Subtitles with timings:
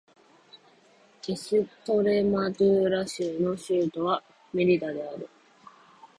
[1.29, 5.29] エストレマドゥーラ州の州都はメリダである